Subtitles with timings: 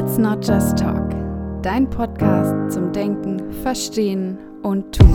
[0.00, 1.10] Let's Not Just Talk,
[1.60, 5.08] dein Podcast zum Denken, Verstehen und Tun.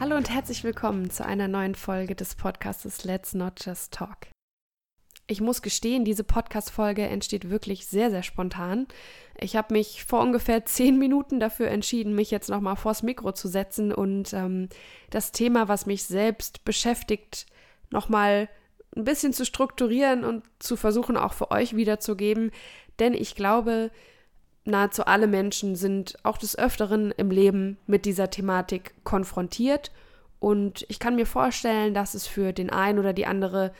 [0.00, 4.28] Hallo und herzlich willkommen zu einer neuen Folge des Podcasts Let's Not Just Talk.
[5.30, 8.88] Ich muss gestehen, diese Podcast-Folge entsteht wirklich sehr, sehr spontan.
[9.38, 13.46] Ich habe mich vor ungefähr zehn Minuten dafür entschieden, mich jetzt nochmal vors Mikro zu
[13.46, 14.68] setzen und ähm,
[15.10, 17.46] das Thema, was mich selbst beschäftigt,
[17.90, 18.48] nochmal
[18.96, 22.50] ein bisschen zu strukturieren und zu versuchen, auch für euch wiederzugeben.
[22.98, 23.92] Denn ich glaube,
[24.64, 29.92] nahezu alle Menschen sind auch des Öfteren im Leben mit dieser Thematik konfrontiert.
[30.40, 33.70] Und ich kann mir vorstellen, dass es für den einen oder die andere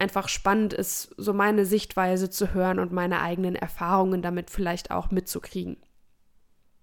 [0.00, 5.10] einfach spannend ist, so meine Sichtweise zu hören und meine eigenen Erfahrungen damit vielleicht auch
[5.10, 5.76] mitzukriegen.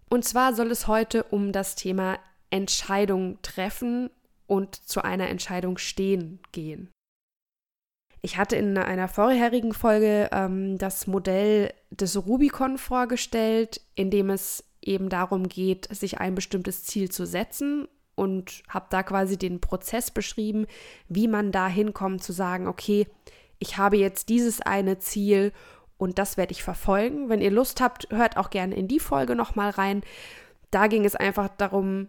[0.09, 4.09] Und zwar soll es heute um das Thema Entscheidung treffen
[4.45, 6.91] und zu einer Entscheidung stehen gehen.
[8.21, 14.63] Ich hatte in einer vorherigen Folge ähm, das Modell des Rubicon vorgestellt, in dem es
[14.81, 17.87] eben darum geht, sich ein bestimmtes Ziel zu setzen
[18.17, 20.65] und habe da quasi den Prozess beschrieben,
[21.07, 23.07] wie man da hinkommt zu sagen, okay,
[23.59, 25.53] ich habe jetzt dieses eine Ziel
[25.97, 27.29] und das werde ich verfolgen.
[27.29, 30.01] Wenn ihr Lust habt, hört auch gerne in die Folge nochmal rein.
[30.71, 32.07] Da ging es einfach darum,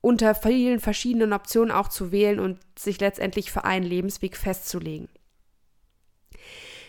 [0.00, 5.08] unter vielen verschiedenen Optionen auch zu wählen und sich letztendlich für einen Lebensweg festzulegen.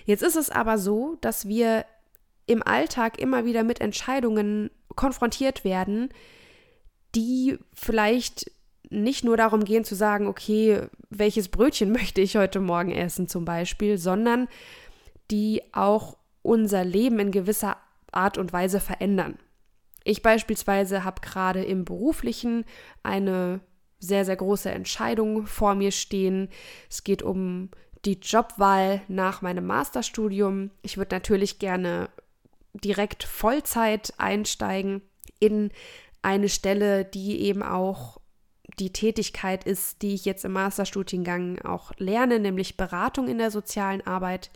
[0.06, 1.86] Jetzt ist es aber so, dass wir
[2.48, 6.10] im Alltag immer wieder mit Entscheidungen konfrontiert werden,
[7.16, 8.52] die vielleicht
[8.90, 13.46] nicht nur darum gehen zu sagen, okay, welches Brötchen möchte ich heute Morgen essen zum
[13.46, 14.48] Beispiel, sondern
[15.32, 17.78] die auch unser Leben in gewisser
[18.12, 19.38] Art und Weise verändern.
[20.04, 22.66] Ich beispielsweise habe gerade im beruflichen
[23.02, 23.62] eine
[24.00, 26.50] sehr, sehr große Entscheidung vor mir stehen.
[26.90, 27.70] Es geht um
[28.06, 30.70] die Jobwahl nach meinem Masterstudium.
[30.84, 32.10] Ich würde natürlich gerne
[32.74, 35.02] direkt Vollzeit einsteigen
[35.40, 35.72] in
[36.22, 38.20] eine Stelle, die eben auch
[38.80, 44.06] die Tätigkeit ist, die ich jetzt im Masterstudiengang auch lerne, nämlich Beratung in der sozialen
[44.06, 44.50] Arbeit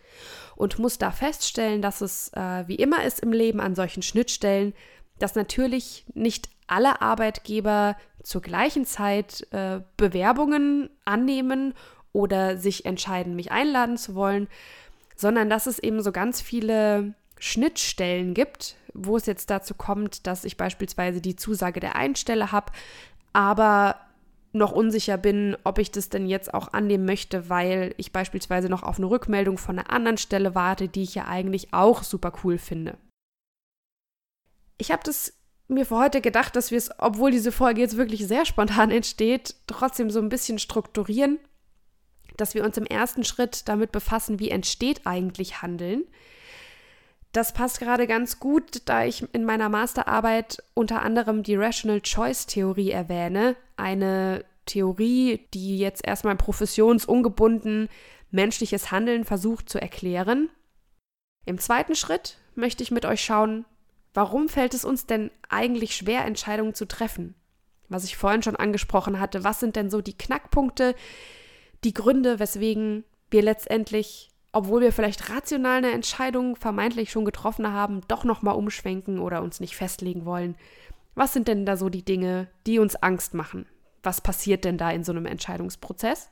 [0.55, 4.73] und muss da feststellen, dass es äh, wie immer ist im Leben an solchen Schnittstellen,
[5.19, 11.73] dass natürlich nicht alle Arbeitgeber zur gleichen Zeit äh, Bewerbungen annehmen
[12.11, 14.47] oder sich entscheiden, mich einladen zu wollen,
[15.15, 20.43] sondern dass es eben so ganz viele Schnittstellen gibt, wo es jetzt dazu kommt, dass
[20.43, 22.71] ich beispielsweise die Zusage der Einstelle habe,
[23.33, 23.95] aber
[24.51, 28.83] noch unsicher bin, ob ich das denn jetzt auch annehmen möchte, weil ich beispielsweise noch
[28.83, 32.57] auf eine Rückmeldung von einer anderen Stelle warte, die ich ja eigentlich auch super cool
[32.57, 32.97] finde.
[34.77, 35.33] Ich habe das
[35.67, 39.55] mir für heute gedacht, dass wir es, obwohl diese Folge jetzt wirklich sehr spontan entsteht,
[39.67, 41.37] trotzdem so ein bisschen strukturieren,
[42.37, 46.05] dass wir uns im ersten Schritt damit befassen, wie entsteht eigentlich Handeln
[47.31, 52.47] das passt gerade ganz gut, da ich in meiner Masterarbeit unter anderem die Rational Choice
[52.47, 53.55] Theorie erwähne.
[53.77, 57.89] Eine Theorie, die jetzt erstmal professionsungebunden
[58.31, 60.49] menschliches Handeln versucht zu erklären.
[61.45, 63.65] Im zweiten Schritt möchte ich mit euch schauen,
[64.13, 67.35] warum fällt es uns denn eigentlich schwer, Entscheidungen zu treffen?
[67.89, 70.95] Was ich vorhin schon angesprochen hatte, was sind denn so die Knackpunkte,
[71.83, 78.01] die Gründe, weswegen wir letztendlich obwohl wir vielleicht rational eine Entscheidung vermeintlich schon getroffen haben,
[78.07, 80.55] doch nochmal umschwenken oder uns nicht festlegen wollen.
[81.15, 83.67] Was sind denn da so die Dinge, die uns Angst machen?
[84.01, 86.29] Was passiert denn da in so einem Entscheidungsprozess?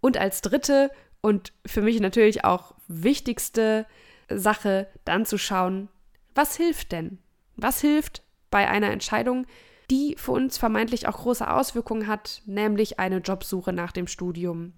[0.00, 0.90] Und als dritte
[1.20, 3.86] und für mich natürlich auch wichtigste
[4.28, 5.88] Sache, dann zu schauen,
[6.34, 7.18] was hilft denn?
[7.56, 9.46] Was hilft bei einer Entscheidung,
[9.90, 14.74] die für uns vermeintlich auch große Auswirkungen hat, nämlich eine Jobsuche nach dem Studium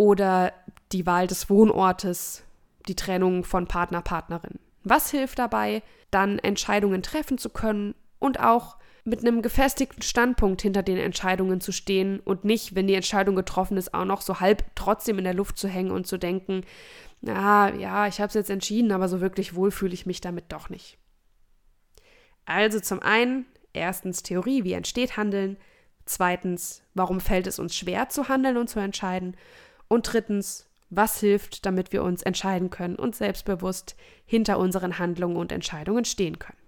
[0.00, 0.54] oder
[0.92, 2.42] die Wahl des Wohnortes,
[2.88, 4.58] die Trennung von Partner, Partnerin.
[4.82, 10.82] Was hilft dabei, dann Entscheidungen treffen zu können und auch mit einem gefestigten Standpunkt hinter
[10.82, 14.64] den Entscheidungen zu stehen und nicht, wenn die Entscheidung getroffen ist, auch noch so halb
[14.74, 16.62] trotzdem in der Luft zu hängen und zu denken,
[17.20, 20.46] na ja, ich habe es jetzt entschieden, aber so wirklich wohl fühle ich mich damit
[20.48, 20.96] doch nicht.
[22.46, 23.44] Also zum einen,
[23.74, 25.58] erstens Theorie, wie entsteht Handeln,
[26.06, 29.36] zweitens, warum fällt es uns schwer zu handeln und zu entscheiden
[29.90, 35.52] und drittens, was hilft, damit wir uns entscheiden können und selbstbewusst hinter unseren Handlungen und
[35.52, 36.58] Entscheidungen stehen können.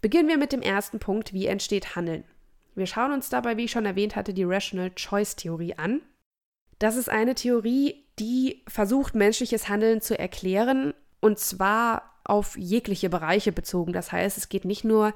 [0.00, 2.24] Beginnen wir mit dem ersten Punkt, wie entsteht Handeln.
[2.74, 6.00] Wir schauen uns dabei, wie ich schon erwähnt hatte, die Rational Choice Theorie an.
[6.78, 13.52] Das ist eine Theorie, die versucht, menschliches Handeln zu erklären und zwar auf jegliche Bereiche
[13.52, 13.92] bezogen.
[13.92, 15.14] Das heißt, es geht nicht nur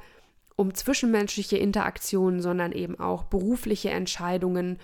[0.56, 4.78] um zwischenmenschliche Interaktionen, sondern eben auch berufliche Entscheidungen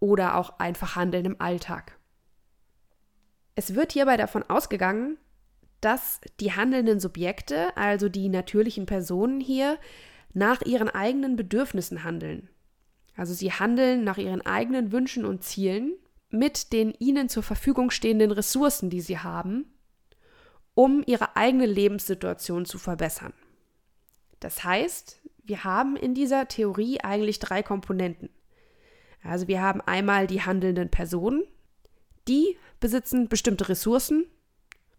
[0.00, 1.98] oder auch einfach Handeln im Alltag.
[3.54, 5.18] Es wird hierbei davon ausgegangen,
[5.80, 9.78] dass die handelnden Subjekte, also die natürlichen Personen hier,
[10.32, 12.50] nach ihren eigenen Bedürfnissen handeln.
[13.16, 15.94] Also sie handeln nach ihren eigenen Wünschen und Zielen
[16.28, 19.72] mit den ihnen zur Verfügung stehenden Ressourcen, die sie haben,
[20.74, 23.32] um ihre eigene Lebenssituation zu verbessern.
[24.40, 28.28] Das heißt, wir haben in dieser Theorie eigentlich drei Komponenten.
[29.28, 31.44] Also wir haben einmal die handelnden Personen,
[32.28, 34.26] die besitzen bestimmte Ressourcen.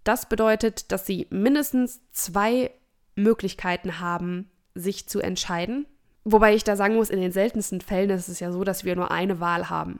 [0.04, 2.72] Das bedeutet, dass sie mindestens zwei
[3.16, 5.86] Möglichkeiten haben, sich zu entscheiden.
[6.24, 8.96] Wobei ich da sagen muss, in den seltensten Fällen ist es ja so, dass wir
[8.96, 10.00] nur eine Wahl haben.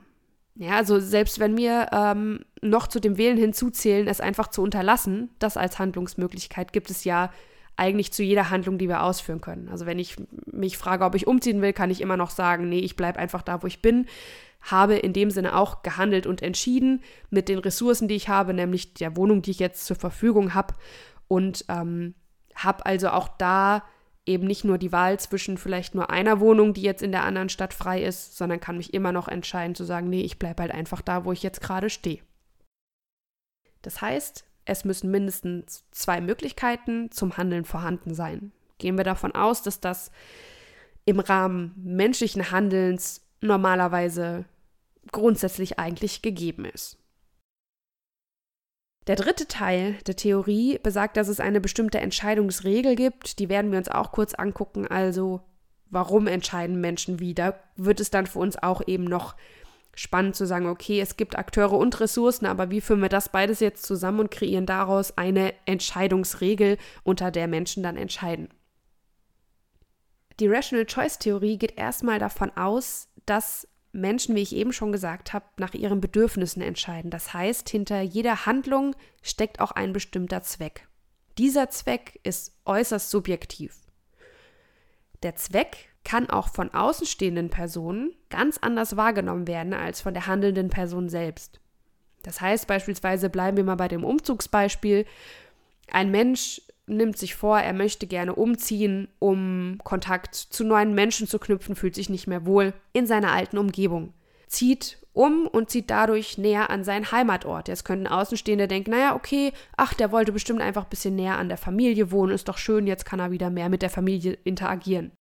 [0.54, 5.30] Ja, also selbst wenn wir ähm, noch zu dem Wählen hinzuzählen, es einfach zu unterlassen,
[5.38, 7.32] das als Handlungsmöglichkeit gibt es ja
[7.78, 9.68] eigentlich zu jeder Handlung, die wir ausführen können.
[9.68, 10.16] Also wenn ich
[10.46, 13.42] mich frage, ob ich umziehen will, kann ich immer noch sagen, nee, ich bleibe einfach
[13.42, 14.06] da, wo ich bin.
[14.60, 18.94] Habe in dem Sinne auch gehandelt und entschieden mit den Ressourcen, die ich habe, nämlich
[18.94, 20.74] der Wohnung, die ich jetzt zur Verfügung habe.
[21.28, 22.14] Und ähm,
[22.56, 23.84] habe also auch da
[24.26, 27.48] eben nicht nur die Wahl zwischen vielleicht nur einer Wohnung, die jetzt in der anderen
[27.48, 30.72] Stadt frei ist, sondern kann mich immer noch entscheiden zu sagen, nee, ich bleibe halt
[30.72, 32.20] einfach da, wo ich jetzt gerade stehe.
[33.82, 38.52] Das heißt, es müssen mindestens zwei Möglichkeiten zum Handeln vorhanden sein.
[38.78, 40.10] Gehen wir davon aus, dass das
[41.04, 44.44] im Rahmen menschlichen Handelns normalerweise
[45.10, 46.98] grundsätzlich eigentlich gegeben ist.
[49.06, 53.38] Der dritte Teil der Theorie besagt, dass es eine bestimmte Entscheidungsregel gibt.
[53.38, 54.86] Die werden wir uns auch kurz angucken.
[54.86, 55.40] Also,
[55.88, 57.32] warum entscheiden Menschen wie?
[57.32, 59.34] Da wird es dann für uns auch eben noch
[59.98, 63.58] spannend zu sagen, okay, es gibt Akteure und Ressourcen, aber wie führen wir das beides
[63.58, 68.48] jetzt zusammen und kreieren daraus eine Entscheidungsregel, unter der Menschen dann entscheiden?
[70.38, 75.32] Die Rational Choice Theorie geht erstmal davon aus, dass Menschen, wie ich eben schon gesagt
[75.32, 77.10] habe, nach ihren Bedürfnissen entscheiden.
[77.10, 80.86] Das heißt, hinter jeder Handlung steckt auch ein bestimmter Zweck.
[81.38, 83.80] Dieser Zweck ist äußerst subjektiv.
[85.24, 90.70] Der Zweck kann auch von außenstehenden Personen ganz anders wahrgenommen werden als von der handelnden
[90.70, 91.60] Person selbst.
[92.22, 95.06] Das heißt beispielsweise, bleiben wir mal bei dem Umzugsbeispiel,
[95.90, 101.38] ein Mensch nimmt sich vor, er möchte gerne umziehen, um Kontakt zu neuen Menschen zu
[101.38, 104.14] knüpfen, fühlt sich nicht mehr wohl in seiner alten Umgebung,
[104.46, 107.68] zieht um und zieht dadurch näher an seinen Heimatort.
[107.68, 111.48] Jetzt könnten Außenstehende denken, naja, okay, ach, der wollte bestimmt einfach ein bisschen näher an
[111.48, 115.12] der Familie wohnen, ist doch schön, jetzt kann er wieder mehr mit der Familie interagieren.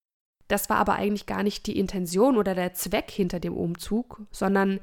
[0.48, 4.80] Das war aber eigentlich gar nicht die Intention oder der Zweck hinter dem Umzug, sondern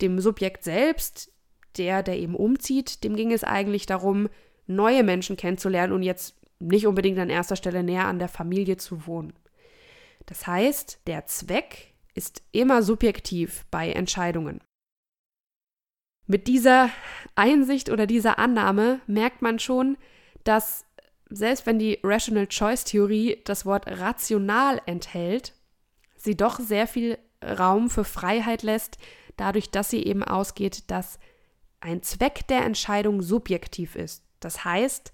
[0.00, 1.30] dem Subjekt selbst,
[1.76, 4.28] der, der eben umzieht, dem ging es eigentlich darum,
[4.66, 9.06] neue Menschen kennenzulernen und jetzt nicht unbedingt an erster Stelle näher an der Familie zu
[9.06, 9.32] wohnen.
[10.26, 14.60] Das heißt, der Zweck ist immer subjektiv bei Entscheidungen.
[16.26, 16.90] Mit dieser
[17.34, 19.96] Einsicht oder dieser Annahme merkt man schon,
[20.44, 20.84] dass
[21.34, 25.54] selbst wenn die Rational Choice Theorie das Wort rational enthält,
[26.16, 28.98] sie doch sehr viel Raum für Freiheit lässt,
[29.36, 31.18] dadurch, dass sie eben ausgeht, dass
[31.80, 34.22] ein Zweck der Entscheidung subjektiv ist.
[34.40, 35.12] Das heißt,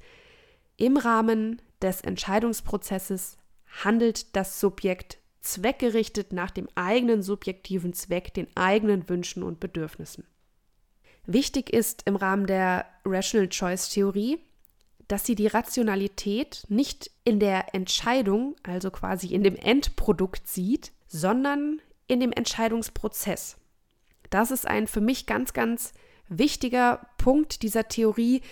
[0.76, 3.38] im Rahmen des Entscheidungsprozesses
[3.82, 10.26] handelt das Subjekt zweckgerichtet nach dem eigenen subjektiven Zweck, den eigenen Wünschen und Bedürfnissen.
[11.26, 14.38] Wichtig ist im Rahmen der Rational Choice Theorie,
[15.08, 21.80] dass sie die Rationalität nicht in der Entscheidung, also quasi in dem Endprodukt sieht, sondern
[22.06, 23.56] in dem Entscheidungsprozess.
[24.30, 25.92] Das ist ein für mich ganz, ganz
[26.28, 28.42] wichtiger Punkt dieser Theorie,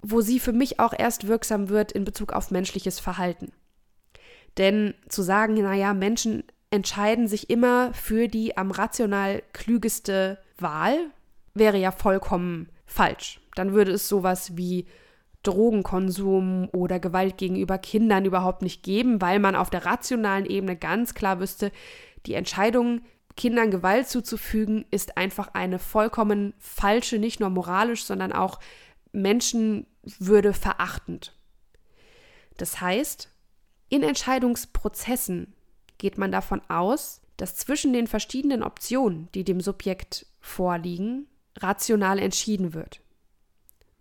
[0.00, 3.52] wo sie für mich auch erst wirksam wird in Bezug auf menschliches Verhalten.
[4.58, 11.10] Denn zu sagen, naja, Menschen entscheiden sich immer für die am rational klügeste Wahl,
[11.54, 13.40] wäre ja vollkommen falsch.
[13.54, 14.86] Dann würde es sowas wie
[15.42, 21.14] Drogenkonsum oder Gewalt gegenüber Kindern überhaupt nicht geben, weil man auf der rationalen Ebene ganz
[21.14, 21.72] klar wüsste,
[22.26, 23.02] die Entscheidung,
[23.36, 28.60] Kindern Gewalt zuzufügen, ist einfach eine vollkommen falsche, nicht nur moralisch, sondern auch
[29.12, 31.34] Menschenwürde verachtend.
[32.58, 33.28] Das heißt,
[33.88, 35.54] in Entscheidungsprozessen
[35.98, 41.26] geht man davon aus, dass zwischen den verschiedenen Optionen, die dem Subjekt vorliegen,
[41.58, 43.00] rational entschieden wird.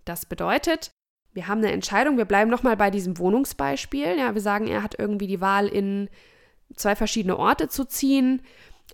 [0.06, 0.92] Das bedeutet,
[1.34, 4.18] wir haben eine Entscheidung, wir bleiben nochmal bei diesem Wohnungsbeispiel.
[4.18, 6.10] Ja, wir sagen, er hat irgendwie die Wahl, in
[6.76, 8.42] zwei verschiedene Orte zu ziehen.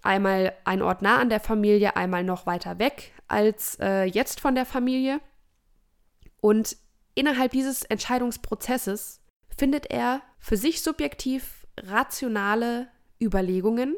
[0.03, 4.55] Einmal ein Ort nah an der Familie, einmal noch weiter weg als äh, jetzt von
[4.55, 5.19] der Familie.
[6.39, 6.77] Und
[7.15, 9.21] innerhalb dieses Entscheidungsprozesses
[9.57, 12.87] findet er für sich subjektiv rationale
[13.19, 13.95] Überlegungen,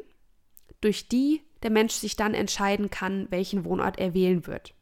[0.80, 4.74] durch die der Mensch sich dann entscheiden kann, welchen Wohnort er wählen wird.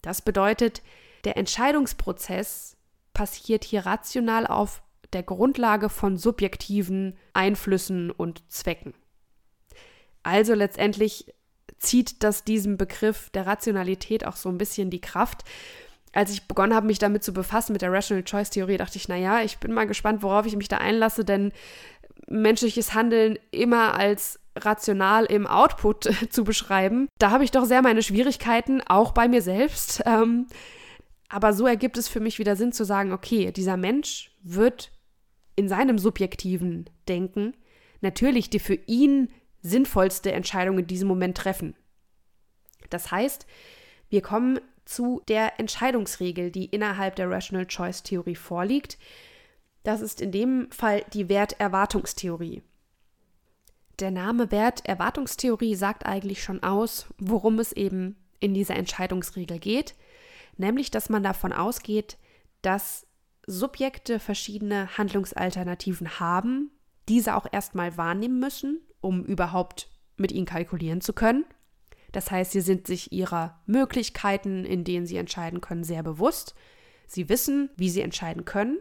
[0.00, 0.82] Das bedeutet,
[1.24, 2.78] der Entscheidungsprozess
[3.12, 8.94] passiert hier rational auf der Grundlage von subjektiven Einflüssen und Zwecken.
[10.22, 11.32] Also letztendlich
[11.78, 15.42] zieht das diesem Begriff der Rationalität auch so ein bisschen die Kraft.
[16.12, 19.08] Als ich begonnen habe, mich damit zu befassen, mit der Rational Choice Theorie, dachte ich,
[19.08, 21.52] naja, ich bin mal gespannt, worauf ich mich da einlasse, denn
[22.28, 28.02] menschliches Handeln immer als rational im Output zu beschreiben, da habe ich doch sehr meine
[28.02, 30.02] Schwierigkeiten, auch bei mir selbst.
[30.06, 30.46] Ähm,
[31.32, 34.92] aber so ergibt es für mich wieder Sinn zu sagen, okay, dieser Mensch wird
[35.56, 37.54] in seinem subjektiven Denken
[38.02, 39.30] natürlich die für ihn
[39.62, 41.74] sinnvollste Entscheidung in diesem Moment treffen.
[42.90, 43.46] Das heißt,
[44.10, 48.98] wir kommen zu der Entscheidungsregel, die innerhalb der Rational Choice Theorie vorliegt.
[49.84, 52.60] Das ist in dem Fall die Werterwartungstheorie.
[54.00, 59.94] Der Name Werterwartungstheorie sagt eigentlich schon aus, worum es eben in dieser Entscheidungsregel geht,
[60.56, 62.18] nämlich dass man davon ausgeht,
[62.62, 63.06] dass
[63.46, 66.70] Subjekte verschiedene Handlungsalternativen haben,
[67.08, 71.44] diese auch erstmal wahrnehmen müssen, um überhaupt mit ihnen kalkulieren zu können.
[72.12, 76.54] Das heißt, sie sind sich ihrer Möglichkeiten, in denen sie entscheiden können, sehr bewusst.
[77.06, 78.78] Sie wissen, wie sie entscheiden können.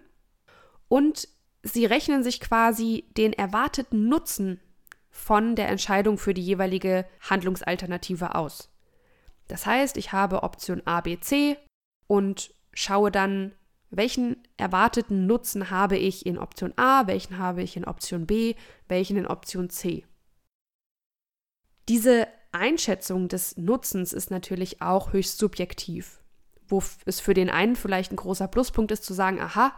[0.88, 1.28] Und
[1.64, 4.60] sie rechnen sich quasi den erwarteten Nutzen
[5.10, 8.71] von der Entscheidung für die jeweilige Handlungsalternative aus.
[9.52, 11.58] Das heißt, ich habe Option A, B, C
[12.08, 13.54] und schaue dann,
[13.90, 18.56] welchen erwarteten Nutzen habe ich in Option A, welchen habe ich in Option B,
[18.88, 20.06] welchen in Option C.
[21.90, 26.22] Diese Einschätzung des Nutzens ist natürlich auch höchst subjektiv,
[26.70, 29.74] wo es für den einen vielleicht ein großer Pluspunkt ist zu sagen, aha,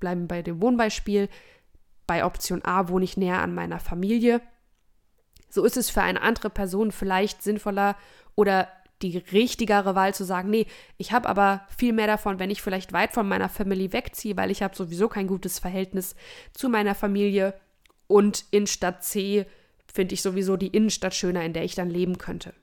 [0.00, 1.28] bleiben bei dem Wohnbeispiel,
[2.08, 4.40] bei Option A wohne ich näher an meiner Familie.
[5.48, 7.94] So ist es für eine andere Person vielleicht sinnvoller
[8.34, 8.66] oder
[9.02, 10.66] die richtigere Wahl zu sagen, nee,
[10.96, 14.50] ich habe aber viel mehr davon, wenn ich vielleicht weit von meiner Familie wegziehe, weil
[14.50, 16.14] ich habe sowieso kein gutes Verhältnis
[16.52, 17.54] zu meiner Familie
[18.06, 19.46] und in Stadt C
[19.92, 22.54] finde ich sowieso die Innenstadt schöner, in der ich dann leben könnte.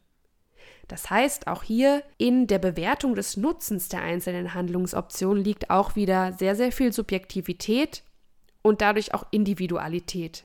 [0.87, 6.33] Das heißt, auch hier in der Bewertung des Nutzens der einzelnen Handlungsoptionen liegt auch wieder
[6.33, 8.03] sehr, sehr viel Subjektivität
[8.63, 10.43] und dadurch auch Individualität.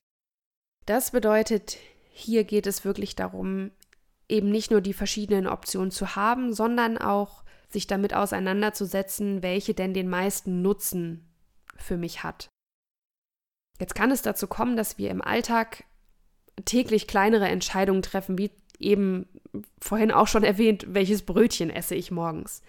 [0.85, 1.77] Das bedeutet,
[2.11, 3.71] hier geht es wirklich darum,
[4.29, 9.93] eben nicht nur die verschiedenen Optionen zu haben, sondern auch sich damit auseinanderzusetzen, welche denn
[9.93, 11.27] den meisten Nutzen
[11.77, 12.49] für mich hat.
[13.79, 15.83] Jetzt kann es dazu kommen, dass wir im Alltag
[16.63, 19.27] täglich kleinere Entscheidungen treffen, wie eben
[19.79, 22.61] vorhin auch schon erwähnt, welches Brötchen esse ich morgens.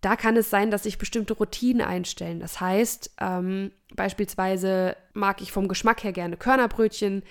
[0.00, 2.40] Da kann es sein, dass sich bestimmte Routinen einstellen.
[2.40, 7.22] Das heißt, ähm, beispielsweise mag ich vom Geschmack her gerne Körnerbrötchen,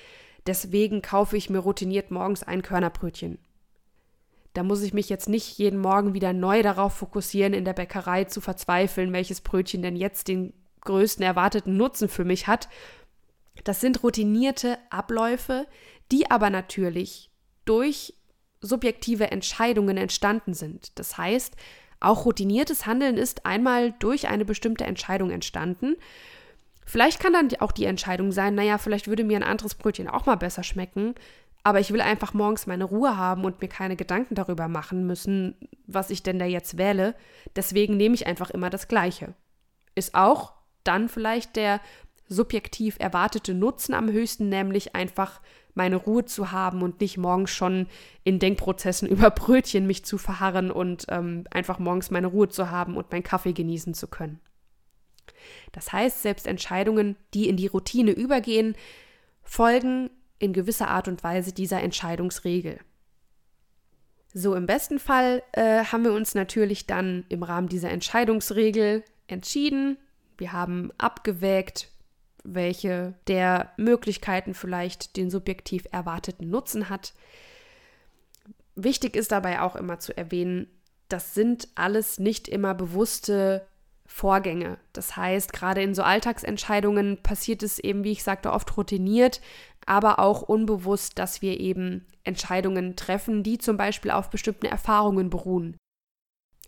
[0.48, 3.38] Deswegen kaufe ich mir routiniert morgens ein Körnerbrötchen.
[4.54, 8.26] Da muss ich mich jetzt nicht jeden Morgen wieder neu darauf fokussieren, in der Bäckerei
[8.26, 12.68] zu verzweifeln, welches Brötchen denn jetzt den größten erwarteten Nutzen für mich hat.
[13.64, 15.68] Das sind routinierte Abläufe,
[16.12, 17.30] die aber natürlich
[17.66, 18.16] durch
[18.60, 20.98] subjektive Entscheidungen entstanden sind.
[21.00, 21.56] Das heißt,
[22.00, 25.96] auch routiniertes Handeln ist einmal durch eine bestimmte Entscheidung entstanden
[26.86, 30.26] Vielleicht kann dann auch die Entscheidung sein, naja, vielleicht würde mir ein anderes Brötchen auch
[30.26, 31.16] mal besser schmecken,
[31.64, 35.56] aber ich will einfach morgens meine Ruhe haben und mir keine Gedanken darüber machen müssen,
[35.86, 37.16] was ich denn da jetzt wähle.
[37.56, 39.36] Deswegen nehme ich einfach immer das Gleiche.
[39.94, 41.80] Ist auch dann vielleicht der
[42.28, 45.42] subjektiv erwartete Nutzen am höchsten, nämlich einfach
[45.74, 47.88] meine Ruhe zu haben und nicht morgens schon
[48.24, 52.98] in Denkprozessen über Brötchen mich zu verharren und ähm, einfach morgens meine Ruhe zu haben
[52.98, 54.40] und meinen Kaffee genießen zu können.
[55.72, 58.76] Das heißt, selbst Entscheidungen, die in die Routine übergehen,
[59.44, 60.10] folgen
[60.40, 62.80] in gewisser Art und Weise dieser Entscheidungsregel.
[64.34, 69.98] So, im besten Fall äh, haben wir uns natürlich dann im Rahmen dieser Entscheidungsregel entschieden.
[70.38, 71.90] Wir haben abgewägt,
[72.44, 77.14] welche der Möglichkeiten vielleicht den subjektiv erwarteten Nutzen hat.
[78.76, 80.68] Wichtig ist dabei auch immer zu erwähnen,
[81.10, 83.68] das sind alles nicht immer bewusste
[84.12, 84.78] Vorgänge.
[84.92, 89.40] Das heißt, gerade in so Alltagsentscheidungen passiert es eben, wie ich sagte, oft routiniert,
[89.86, 95.78] aber auch unbewusst, dass wir eben Entscheidungen treffen, die zum Beispiel auf bestimmten Erfahrungen beruhen.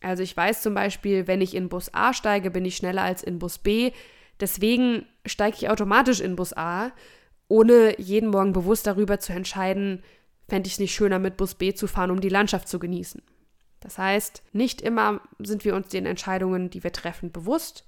[0.02, 3.24] Also ich weiß zum Beispiel, wenn ich in Bus A steige, bin ich schneller als
[3.24, 3.92] in Bus B.
[4.40, 6.92] Deswegen steige ich automatisch in Bus A,
[7.50, 10.02] ohne jeden Morgen bewusst darüber zu entscheiden,
[10.48, 13.22] fände ich es nicht schöner, mit Bus B zu fahren, um die Landschaft zu genießen.
[13.84, 17.86] Das heißt, nicht immer sind wir uns den Entscheidungen, die wir treffen, bewusst,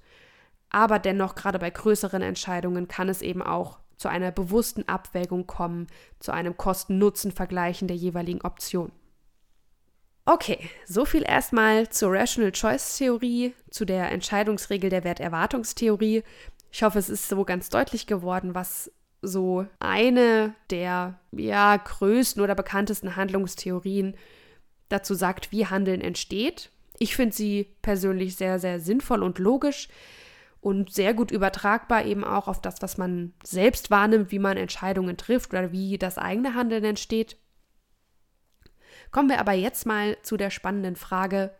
[0.68, 5.86] aber dennoch gerade bei größeren Entscheidungen kann es eben auch zu einer bewussten Abwägung kommen,
[6.20, 8.92] zu einem Kosten-Nutzen-Vergleichen der jeweiligen Option.
[10.26, 16.24] Okay, so viel erstmal zur Rational Choice Theorie, zu der Entscheidungsregel der Werterwartungstheorie.
[16.70, 22.54] Ich hoffe, es ist so ganz deutlich geworden, was so eine der ja größten oder
[22.54, 24.14] bekanntesten Handlungstheorien
[24.88, 26.70] dazu sagt, wie Handeln entsteht.
[26.98, 29.88] Ich finde sie persönlich sehr, sehr sinnvoll und logisch
[30.60, 35.16] und sehr gut übertragbar eben auch auf das, was man selbst wahrnimmt, wie man Entscheidungen
[35.16, 37.36] trifft oder wie das eigene Handeln entsteht.
[39.10, 41.54] Kommen wir aber jetzt mal zu der spannenden Frage,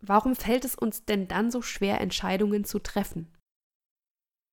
[0.00, 3.32] warum fällt es uns denn dann so schwer, Entscheidungen zu treffen?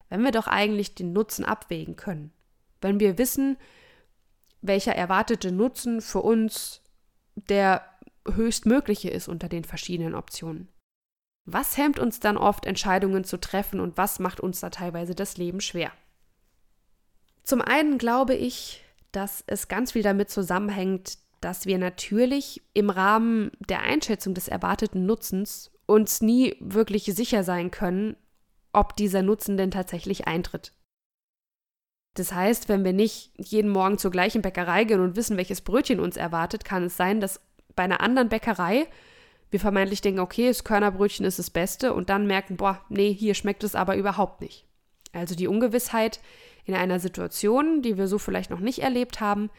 [0.10, 2.32] Wenn wir doch eigentlich den Nutzen abwägen können,
[2.82, 3.58] wenn wir wissen,
[4.62, 6.83] welcher erwartete Nutzen für uns
[7.36, 7.84] der
[8.28, 10.70] höchstmögliche ist unter den verschiedenen Optionen.
[11.46, 15.38] Was hemmt uns dann oft, Entscheidungen zu treffen und was macht uns da teilweise das
[15.38, 15.92] Leben schwer?
[17.44, 23.52] Zum einen glaube ich, dass es ganz viel damit zusammenhängt, dass wir natürlich im Rahmen
[23.60, 28.16] der Einschätzung des erwarteten Nutzens uns nie wirklich sicher sein können,
[28.72, 30.72] ob dieser Nutzen denn tatsächlich eintritt.
[32.15, 36.00] Das heißt, wenn wir nicht jeden Morgen zur gleichen Bäckerei gehen und wissen, welches Brötchen
[36.00, 37.41] uns erwartet, kann es sein, dass
[37.75, 38.88] bei einer anderen Bäckerei
[39.50, 43.34] wir vermeintlich denken, okay, das Körnerbrötchen ist das Beste und dann merken, boah, nee, hier
[43.34, 44.65] schmeckt es aber überhaupt nicht.
[45.12, 46.20] Also die Ungewissheit
[46.65, 49.50] in einer Situation, die wir so vielleicht noch nicht erlebt haben,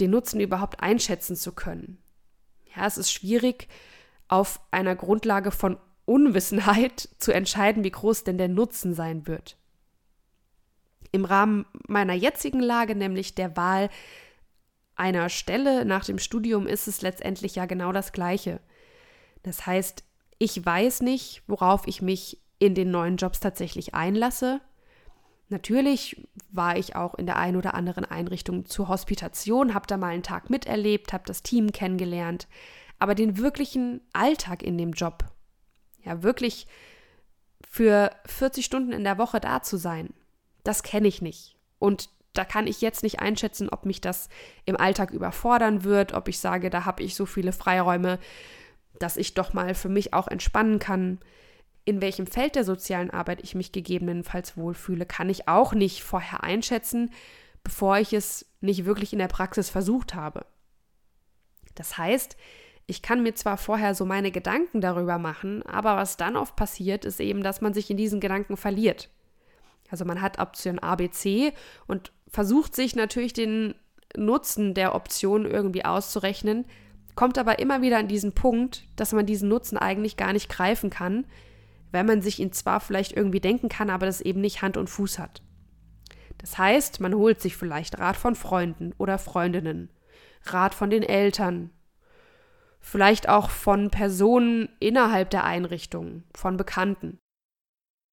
[0.00, 1.98] den Nutzen überhaupt einschätzen zu können.
[2.74, 3.68] Ja, es ist schwierig,
[4.28, 9.56] auf einer Grundlage von Unwissenheit zu entscheiden, wie groß denn der Nutzen sein wird.
[11.12, 13.88] Im Rahmen meiner jetzigen Lage, nämlich der Wahl
[14.96, 18.60] einer Stelle nach dem Studium, ist es letztendlich ja genau das Gleiche.
[19.42, 20.04] Das heißt,
[20.38, 24.60] ich weiß nicht, worauf ich mich in den neuen Jobs tatsächlich einlasse.
[25.48, 30.08] Natürlich war ich auch in der einen oder anderen Einrichtung zur Hospitation, habe da mal
[30.08, 32.48] einen Tag miterlebt, habe das Team kennengelernt,
[32.98, 35.24] aber den wirklichen Alltag in dem Job,
[36.04, 36.66] ja wirklich
[37.66, 40.12] für 40 Stunden in der Woche da zu sein,
[40.64, 41.56] das kenne ich nicht.
[41.78, 44.28] Und da kann ich jetzt nicht einschätzen, ob mich das
[44.64, 48.18] im Alltag überfordern wird, ob ich sage, da habe ich so viele Freiräume,
[48.98, 51.18] dass ich doch mal für mich auch entspannen kann.
[51.84, 56.44] In welchem Feld der sozialen Arbeit ich mich gegebenenfalls wohlfühle, kann ich auch nicht vorher
[56.44, 57.10] einschätzen,
[57.64, 60.46] bevor ich es nicht wirklich in der Praxis versucht habe.
[61.74, 62.36] Das heißt,
[62.86, 67.04] ich kann mir zwar vorher so meine Gedanken darüber machen, aber was dann oft passiert,
[67.04, 69.10] ist eben, dass man sich in diesen Gedanken verliert.
[69.90, 71.52] Also man hat Option A, B, C
[71.86, 73.74] und versucht sich natürlich den
[74.16, 76.66] Nutzen der Option irgendwie auszurechnen,
[77.14, 80.90] kommt aber immer wieder an diesen Punkt, dass man diesen Nutzen eigentlich gar nicht greifen
[80.90, 81.26] kann,
[81.90, 84.88] weil man sich ihn zwar vielleicht irgendwie denken kann, aber das eben nicht Hand und
[84.88, 85.42] Fuß hat.
[86.38, 89.90] Das heißt, man holt sich vielleicht Rat von Freunden oder Freundinnen,
[90.44, 91.70] Rat von den Eltern,
[92.80, 97.18] vielleicht auch von Personen innerhalb der Einrichtung, von Bekannten.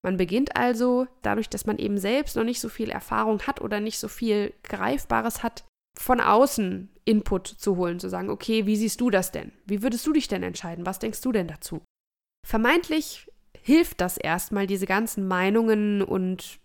[0.05, 3.79] Man beginnt also, dadurch, dass man eben selbst noch nicht so viel Erfahrung hat oder
[3.79, 5.63] nicht so viel Greifbares hat,
[5.99, 9.51] von außen Input zu holen, zu sagen, okay, wie siehst du das denn?
[9.65, 10.85] Wie würdest du dich denn entscheiden?
[10.85, 11.81] Was denkst du denn dazu?
[12.45, 16.59] Vermeintlich hilft das erstmal, diese ganzen Meinungen und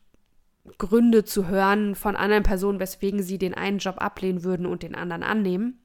[0.77, 4.95] Gründe zu hören von anderen Personen, weswegen sie den einen Job ablehnen würden und den
[4.95, 5.80] anderen annehmen.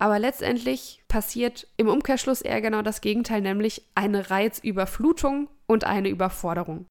[0.00, 6.86] Aber letztendlich passiert im Umkehrschluss eher genau das Gegenteil, nämlich eine Reizüberflutung und eine Überforderung.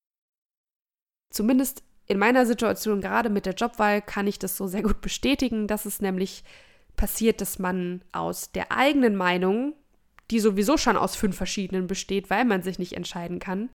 [1.34, 5.68] Zumindest in meiner Situation, gerade mit der Jobwahl, kann ich das so sehr gut bestätigen,
[5.68, 6.44] dass es nämlich
[6.98, 9.74] passiert, dass man aus der eigenen Meinung,
[10.30, 13.70] die sowieso schon aus fünf verschiedenen besteht, weil man sich nicht entscheiden kann,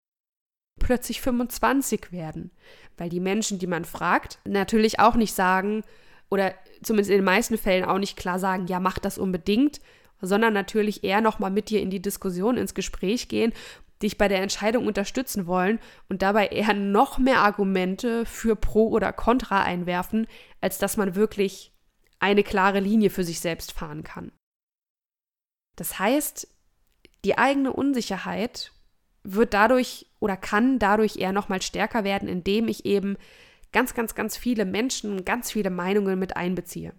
[0.78, 2.50] plötzlich 25 werden.
[2.98, 5.84] Weil die Menschen, die man fragt, natürlich auch nicht sagen,
[6.32, 9.80] oder zumindest in den meisten Fällen auch nicht klar sagen, ja, mach das unbedingt,
[10.20, 13.52] sondern natürlich eher nochmal mit dir in die Diskussion, ins Gespräch gehen
[14.02, 19.12] dich bei der Entscheidung unterstützen wollen und dabei eher noch mehr Argumente für Pro oder
[19.12, 20.26] Contra einwerfen,
[20.60, 21.72] als dass man wirklich
[22.18, 24.32] eine klare Linie für sich selbst fahren kann.
[25.76, 26.48] Das heißt,
[27.24, 28.72] die eigene Unsicherheit
[29.24, 33.16] wird dadurch oder kann dadurch eher noch mal stärker werden, indem ich eben
[33.72, 36.94] ganz, ganz, ganz viele Menschen, ganz viele Meinungen mit einbeziehe.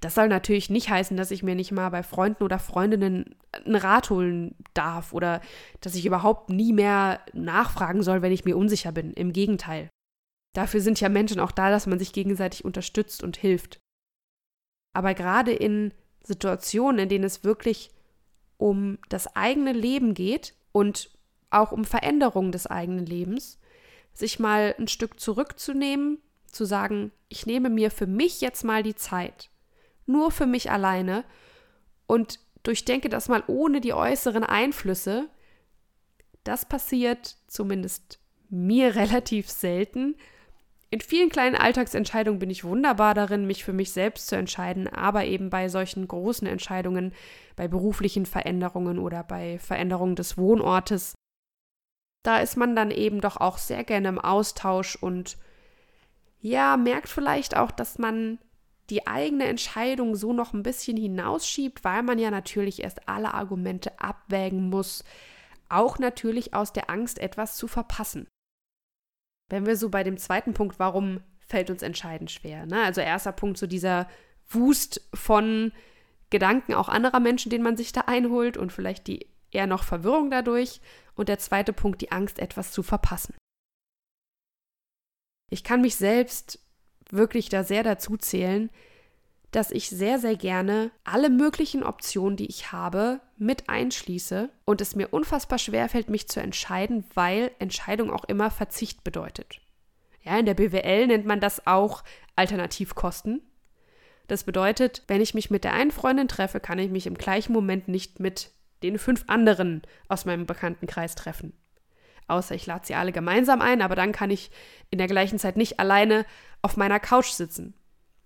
[0.00, 3.76] Das soll natürlich nicht heißen, dass ich mir nicht mal bei Freunden oder Freundinnen einen
[3.76, 5.40] Rat holen darf oder
[5.80, 9.12] dass ich überhaupt nie mehr nachfragen soll, wenn ich mir unsicher bin.
[9.12, 9.88] Im Gegenteil.
[10.54, 13.78] Dafür sind ja Menschen auch da, dass man sich gegenseitig unterstützt und hilft.
[14.94, 17.90] Aber gerade in Situationen, in denen es wirklich
[18.56, 21.10] um das eigene Leben geht und
[21.50, 23.57] auch um Veränderung des eigenen Lebens,
[24.18, 26.18] sich mal ein Stück zurückzunehmen,
[26.50, 29.50] zu sagen, ich nehme mir für mich jetzt mal die Zeit,
[30.06, 31.24] nur für mich alleine
[32.06, 35.28] und durchdenke das mal ohne die äußeren Einflüsse.
[36.44, 40.16] Das passiert zumindest mir relativ selten.
[40.90, 45.26] In vielen kleinen Alltagsentscheidungen bin ich wunderbar darin, mich für mich selbst zu entscheiden, aber
[45.26, 47.12] eben bei solchen großen Entscheidungen,
[47.56, 51.14] bei beruflichen Veränderungen oder bei Veränderungen des Wohnortes,
[52.28, 55.38] da ist man dann eben doch auch sehr gerne im Austausch und
[56.40, 58.38] ja, merkt vielleicht auch, dass man
[58.90, 63.98] die eigene Entscheidung so noch ein bisschen hinausschiebt, weil man ja natürlich erst alle Argumente
[63.98, 65.04] abwägen muss,
[65.70, 68.26] auch natürlich aus der Angst, etwas zu verpassen.
[69.48, 72.66] Wenn wir so bei dem zweiten Punkt, warum fällt uns entscheidend schwer?
[72.66, 72.82] Ne?
[72.82, 74.06] Also erster Punkt, so dieser
[74.50, 75.72] Wust von
[76.28, 80.30] Gedanken auch anderer Menschen, den man sich da einholt und vielleicht die eher noch Verwirrung
[80.30, 80.82] dadurch.
[81.18, 83.34] Und der zweite Punkt, die Angst, etwas zu verpassen.
[85.50, 86.60] Ich kann mich selbst
[87.10, 88.70] wirklich da sehr dazu zählen,
[89.50, 94.94] dass ich sehr, sehr gerne alle möglichen Optionen, die ich habe, mit einschließe und es
[94.94, 99.60] mir unfassbar schwer fällt, mich zu entscheiden, weil Entscheidung auch immer Verzicht bedeutet.
[100.22, 102.04] Ja, in der BWL nennt man das auch
[102.36, 103.42] Alternativkosten.
[104.28, 107.52] Das bedeutet, wenn ich mich mit der einen Freundin treffe, kann ich mich im gleichen
[107.54, 108.52] Moment nicht mit
[108.82, 111.52] den fünf anderen aus meinem Bekanntenkreis treffen.
[112.28, 114.50] Außer ich lade sie alle gemeinsam ein, aber dann kann ich
[114.90, 116.26] in der gleichen Zeit nicht alleine
[116.62, 117.74] auf meiner Couch sitzen.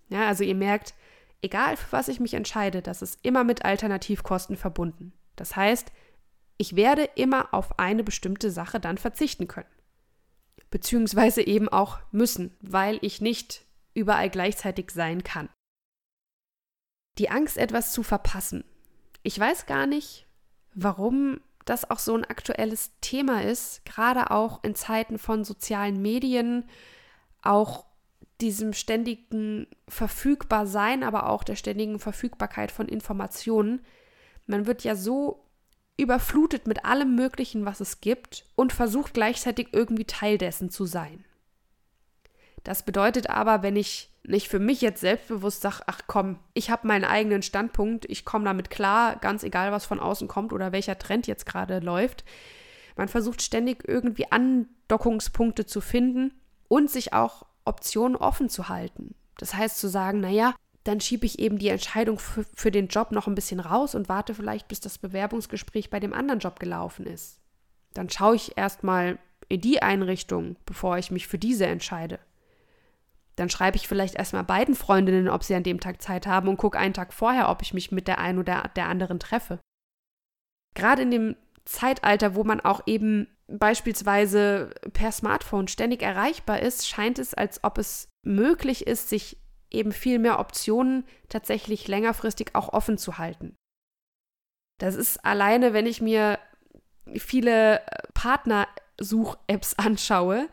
[0.09, 0.93] Ja, also ihr merkt,
[1.41, 5.13] egal für was ich mich entscheide, das ist immer mit Alternativkosten verbunden.
[5.35, 5.91] Das heißt,
[6.57, 9.67] ich werde immer auf eine bestimmte Sache dann verzichten können.
[10.69, 15.49] Beziehungsweise eben auch müssen, weil ich nicht überall gleichzeitig sein kann.
[17.17, 18.63] Die Angst, etwas zu verpassen.
[19.21, 20.27] Ich weiß gar nicht,
[20.75, 26.65] warum das auch so ein aktuelles Thema ist, gerade auch in Zeiten von sozialen Medien,
[27.41, 27.85] auch
[28.41, 33.81] diesem ständigen Verfügbarsein, aber auch der ständigen Verfügbarkeit von Informationen.
[34.45, 35.45] Man wird ja so
[35.97, 41.23] überflutet mit allem Möglichen, was es gibt und versucht gleichzeitig irgendwie Teil dessen zu sein.
[42.63, 46.87] Das bedeutet aber, wenn ich nicht für mich jetzt selbstbewusst sage, ach komm, ich habe
[46.87, 50.97] meinen eigenen Standpunkt, ich komme damit klar, ganz egal, was von außen kommt oder welcher
[50.97, 52.23] Trend jetzt gerade läuft.
[52.95, 56.31] Man versucht ständig irgendwie Andockungspunkte zu finden
[56.69, 59.15] und sich auch Optionen offen zu halten.
[59.37, 63.11] Das heißt zu sagen, naja, dann schiebe ich eben die Entscheidung für, für den Job
[63.11, 67.05] noch ein bisschen raus und warte vielleicht, bis das Bewerbungsgespräch bei dem anderen Job gelaufen
[67.05, 67.39] ist.
[67.93, 69.17] Dann schaue ich erstmal
[69.49, 72.19] in die Einrichtung, bevor ich mich für diese entscheide.
[73.35, 76.57] Dann schreibe ich vielleicht erstmal beiden Freundinnen, ob sie an dem Tag Zeit haben und
[76.57, 79.59] gucke einen Tag vorher, ob ich mich mit der einen oder der anderen treffe.
[80.75, 87.19] Gerade in dem Zeitalter, wo man auch eben beispielsweise per Smartphone ständig erreichbar ist, scheint
[87.19, 89.37] es, als ob es möglich ist, sich
[89.69, 93.55] eben viel mehr Optionen tatsächlich längerfristig auch offen zu halten.
[94.79, 96.39] Das ist alleine, wenn ich mir
[97.15, 97.81] viele
[98.13, 100.47] Partnersuch-Apps anschaue,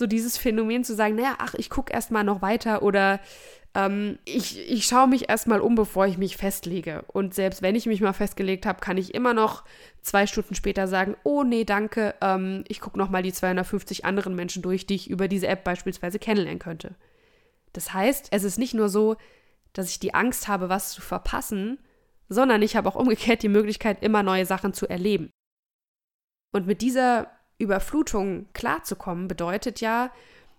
[0.00, 3.20] so dieses Phänomen zu sagen, naja, ach, ich gucke erstmal noch weiter oder
[3.74, 7.04] ähm, ich, ich schaue mich erstmal um, bevor ich mich festlege.
[7.06, 9.64] Und selbst wenn ich mich mal festgelegt habe, kann ich immer noch
[10.02, 14.62] zwei Stunden später sagen, oh nee, danke, ähm, ich gucke nochmal die 250 anderen Menschen
[14.62, 16.96] durch, die ich über diese App beispielsweise kennenlernen könnte.
[17.72, 19.16] Das heißt, es ist nicht nur so,
[19.72, 21.78] dass ich die Angst habe, was zu verpassen,
[22.28, 25.30] sondern ich habe auch umgekehrt die Möglichkeit, immer neue Sachen zu erleben.
[26.52, 27.30] Und mit dieser
[27.60, 30.10] Überflutung klarzukommen, bedeutet ja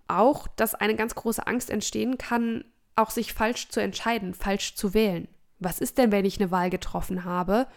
[0.07, 4.93] auch, dass eine ganz große Angst entstehen kann, auch sich falsch zu entscheiden, falsch zu
[4.93, 5.27] wählen.
[5.59, 7.67] Was ist denn, wenn ich eine Wahl getroffen habe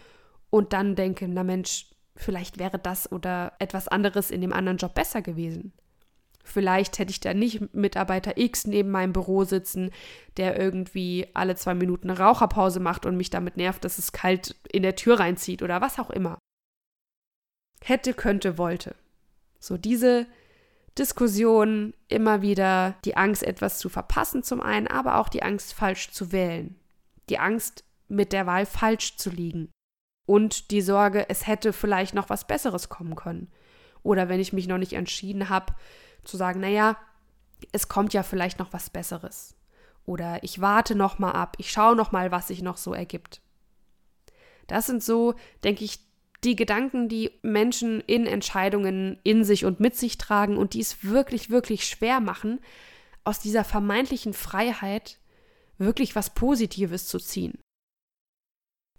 [0.49, 4.93] und dann denke, na Mensch, vielleicht wäre das oder etwas anderes in dem anderen Job
[4.93, 5.73] besser gewesen?
[6.43, 9.89] Vielleicht hätte ich da nicht Mitarbeiter X neben meinem Büro sitzen,
[10.37, 14.55] der irgendwie alle zwei Minuten eine Raucherpause macht und mich damit nervt, dass es kalt
[14.71, 16.37] in der Tür reinzieht oder was auch immer.
[17.83, 18.95] Hätte, könnte, wollte.
[19.59, 20.27] So diese
[20.97, 26.11] Diskussion immer wieder die Angst, etwas zu verpassen zum einen, aber auch die Angst, falsch
[26.11, 26.75] zu wählen.
[27.29, 29.71] Die Angst, mit der Wahl falsch zu liegen.
[30.25, 33.51] Und die Sorge, es hätte vielleicht noch was Besseres kommen können.
[34.03, 35.73] Oder wenn ich mich noch nicht entschieden habe,
[36.23, 36.97] zu sagen, naja,
[37.71, 39.55] es kommt ja vielleicht noch was Besseres.
[40.05, 43.41] Oder ich warte noch mal ab, ich schaue noch mal, was sich noch so ergibt.
[44.67, 45.99] Das sind so, denke ich,
[46.45, 51.03] die Gedanken, die Menschen in Entscheidungen in sich und mit sich tragen und die es
[51.03, 52.59] wirklich, wirklich schwer machen,
[53.23, 55.19] aus dieser vermeintlichen Freiheit
[55.77, 57.59] wirklich was Positives zu ziehen.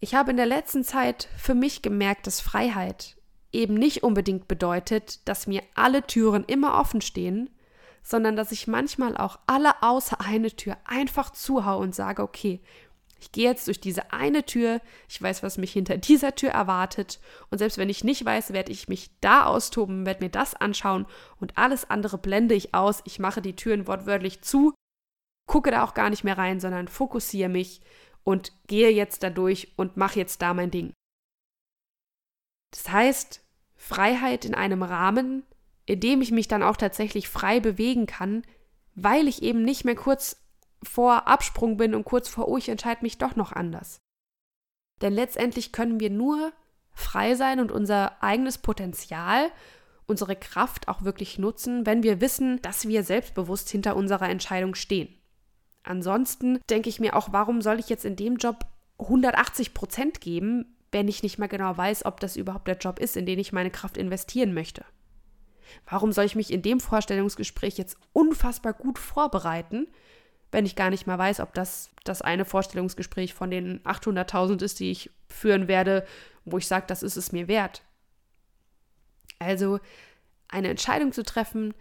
[0.00, 3.16] Ich habe in der letzten Zeit für mich gemerkt, dass Freiheit
[3.52, 7.48] eben nicht unbedingt bedeutet, dass mir alle Türen immer offen stehen,
[8.02, 12.60] sondern dass ich manchmal auch alle außer eine Tür einfach zuhaue und sage, okay,
[13.26, 17.18] ich gehe jetzt durch diese eine Tür, ich weiß, was mich hinter dieser Tür erwartet.
[17.50, 21.06] Und selbst wenn ich nicht weiß, werde ich mich da austoben, werde mir das anschauen.
[21.40, 24.74] Und alles andere blende ich aus, ich mache die Türen wortwörtlich zu,
[25.48, 27.80] gucke da auch gar nicht mehr rein, sondern fokussiere mich
[28.22, 30.92] und gehe jetzt da durch und mache jetzt da mein Ding.
[32.70, 35.42] Das heißt, Freiheit in einem Rahmen,
[35.84, 38.44] in dem ich mich dann auch tatsächlich frei bewegen kann,
[38.94, 40.45] weil ich eben nicht mehr kurz
[40.82, 43.98] vor Absprung bin und kurz vor, oh, ich entscheide mich doch noch anders.
[45.02, 46.52] Denn letztendlich können wir nur
[46.92, 49.50] frei sein und unser eigenes Potenzial,
[50.06, 55.08] unsere Kraft auch wirklich nutzen, wenn wir wissen, dass wir selbstbewusst hinter unserer Entscheidung stehen.
[55.82, 58.64] Ansonsten denke ich mir auch, warum soll ich jetzt in dem Job
[58.98, 63.16] 180 Prozent geben, wenn ich nicht mehr genau weiß, ob das überhaupt der Job ist,
[63.16, 64.84] in den ich meine Kraft investieren möchte?
[65.88, 69.88] Warum soll ich mich in dem Vorstellungsgespräch jetzt unfassbar gut vorbereiten,
[70.52, 74.80] wenn ich gar nicht mal weiß, ob das das eine Vorstellungsgespräch von den 800.000 ist,
[74.80, 76.06] die ich führen werde,
[76.44, 77.82] wo ich sage, das ist es mir wert.
[79.38, 79.80] Also
[80.48, 81.74] eine Entscheidung zu treffen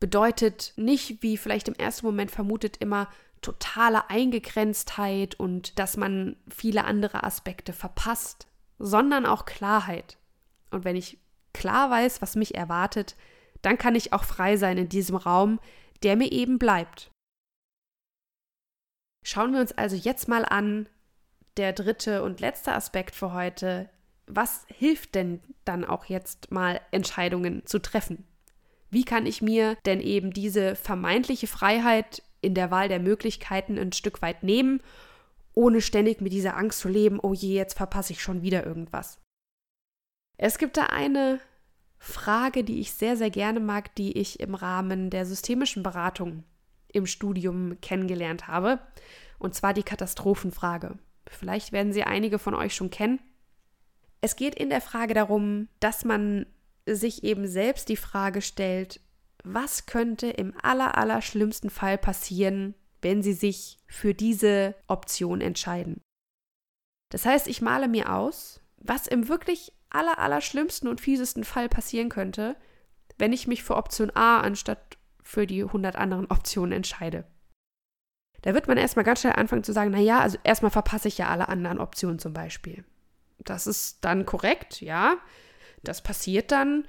[0.00, 3.08] bedeutet nicht, wie vielleicht im ersten Moment vermutet, immer
[3.42, 10.16] totale Eingegrenztheit und dass man viele andere Aspekte verpasst, sondern auch Klarheit.
[10.70, 11.18] Und wenn ich
[11.52, 13.16] klar weiß, was mich erwartet,
[13.62, 15.60] dann kann ich auch frei sein in diesem Raum,
[16.02, 17.10] der mir eben bleibt.
[19.26, 20.86] Schauen wir uns also jetzt mal an,
[21.56, 23.88] der dritte und letzte Aspekt für heute.
[24.26, 28.26] Was hilft denn dann auch jetzt mal Entscheidungen zu treffen?
[28.90, 33.92] Wie kann ich mir denn eben diese vermeintliche Freiheit in der Wahl der Möglichkeiten ein
[33.92, 34.82] Stück weit nehmen,
[35.54, 39.20] ohne ständig mit dieser Angst zu leben, oh je, jetzt verpasse ich schon wieder irgendwas?
[40.36, 41.40] Es gibt da eine
[41.98, 46.44] Frage, die ich sehr, sehr gerne mag, die ich im Rahmen der systemischen Beratung
[46.94, 48.80] im Studium kennengelernt habe.
[49.38, 50.98] Und zwar die Katastrophenfrage.
[51.28, 53.20] Vielleicht werden sie einige von euch schon kennen.
[54.20, 56.46] Es geht in der Frage darum, dass man
[56.86, 59.00] sich eben selbst die Frage stellt,
[59.42, 66.00] was könnte im aller, aller schlimmsten Fall passieren, wenn sie sich für diese Option entscheiden.
[67.10, 71.68] Das heißt, ich male mir aus, was im wirklich aller, aller schlimmsten und fiesesten Fall
[71.68, 72.56] passieren könnte,
[73.18, 77.24] wenn ich mich für Option A anstatt für die 100 anderen Optionen entscheide.
[78.42, 81.28] Da wird man erstmal ganz schnell anfangen zu sagen, naja, also erstmal verpasse ich ja
[81.28, 82.84] alle anderen Optionen zum Beispiel.
[83.38, 85.16] Das ist dann korrekt, ja.
[85.82, 86.86] Das passiert dann.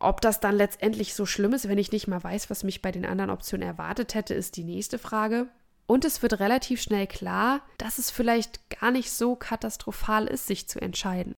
[0.00, 2.90] Ob das dann letztendlich so schlimm ist, wenn ich nicht mal weiß, was mich bei
[2.90, 5.46] den anderen Optionen erwartet hätte, ist die nächste Frage.
[5.86, 10.68] Und es wird relativ schnell klar, dass es vielleicht gar nicht so katastrophal ist, sich
[10.68, 11.34] zu entscheiden.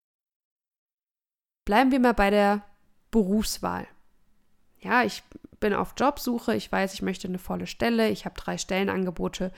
[1.64, 2.64] Bleiben wir mal bei der
[3.10, 3.86] Berufswahl.
[4.78, 5.22] Ja, ich
[5.62, 9.52] bin auf Jobsuche, ich weiß, ich möchte eine volle Stelle, ich habe drei Stellenangebote,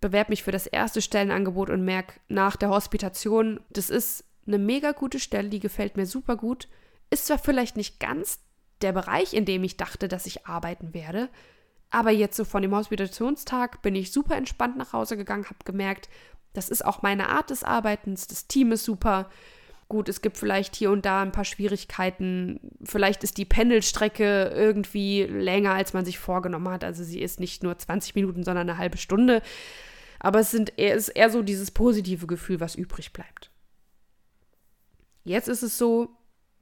[0.00, 4.92] bewerbe mich für das erste Stellenangebot und merke nach der Hospitation, das ist eine mega
[4.92, 6.68] gute Stelle, die gefällt mir super gut.
[7.10, 8.40] Ist zwar vielleicht nicht ganz
[8.82, 11.30] der Bereich, in dem ich dachte, dass ich arbeiten werde,
[11.88, 16.08] aber jetzt so von dem Hospitationstag bin ich super entspannt nach Hause gegangen, habe gemerkt,
[16.52, 19.30] das ist auch meine Art des Arbeitens, das Team ist super,
[19.92, 22.60] Gut, es gibt vielleicht hier und da ein paar Schwierigkeiten.
[22.82, 26.82] Vielleicht ist die Pendelstrecke irgendwie länger, als man sich vorgenommen hat.
[26.82, 29.42] Also sie ist nicht nur 20 Minuten, sondern eine halbe Stunde.
[30.18, 33.50] Aber es, sind ist eher so dieses positive Gefühl, was übrig bleibt.
[35.24, 36.16] Jetzt ist es so,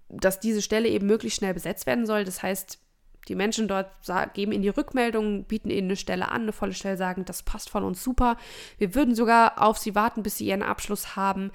[0.09, 2.25] dass diese Stelle eben möglichst schnell besetzt werden soll.
[2.25, 2.81] Das heißt,
[3.29, 3.93] die Menschen dort
[4.35, 7.71] geben ihnen die Rückmeldung, bieten ihnen eine Stelle an, eine volle Stelle, sagen, das passt
[7.71, 8.39] von uns super.
[8.79, 11.53] Wir würden sogar auf sie warten, bis sie ihren Abschluss haben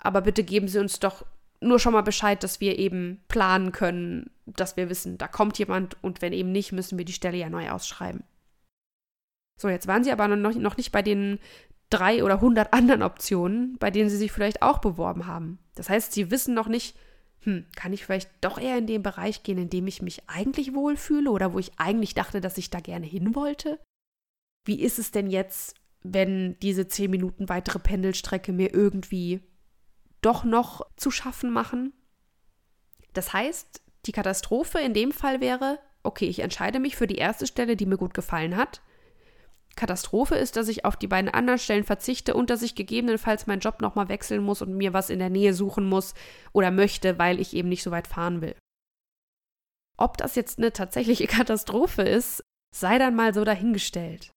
[0.00, 1.24] aber bitte geben Sie uns doch
[1.60, 6.02] nur schon mal Bescheid, dass wir eben planen können, dass wir wissen, da kommt jemand
[6.02, 8.24] und wenn eben nicht, müssen wir die Stelle ja neu ausschreiben.
[9.60, 11.38] So, jetzt waren Sie aber noch, noch nicht bei den
[11.90, 15.58] drei oder hundert anderen Optionen, bei denen Sie sich vielleicht auch beworben haben.
[15.74, 16.96] Das heißt, Sie wissen noch nicht,
[17.42, 20.74] hm, kann ich vielleicht doch eher in den Bereich gehen, in dem ich mich eigentlich
[20.74, 23.78] wohlfühle oder wo ich eigentlich dachte, dass ich da gerne hin wollte?
[24.66, 29.40] Wie ist es denn jetzt, wenn diese zehn Minuten weitere Pendelstrecke mir irgendwie
[30.20, 31.92] doch noch zu schaffen machen.
[33.12, 37.46] Das heißt, die Katastrophe in dem Fall wäre, okay, ich entscheide mich für die erste
[37.46, 38.80] Stelle, die mir gut gefallen hat.
[39.76, 43.60] Katastrophe ist, dass ich auf die beiden anderen Stellen verzichte und dass ich gegebenenfalls meinen
[43.60, 46.14] Job nochmal wechseln muss und mir was in der Nähe suchen muss
[46.52, 48.56] oder möchte, weil ich eben nicht so weit fahren will.
[49.96, 52.42] Ob das jetzt eine tatsächliche Katastrophe ist,
[52.74, 54.32] sei dann mal so dahingestellt.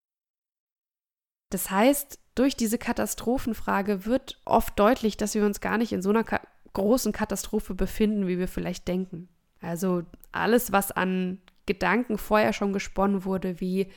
[1.51, 6.09] Das heißt, durch diese Katastrophenfrage wird oft deutlich, dass wir uns gar nicht in so
[6.09, 6.41] einer ka
[6.73, 9.29] großen Katastrophe befinden, wie wir vielleicht denken.
[9.61, 13.91] Also alles, was an Gedanken vorher schon gesponnen wurde, wie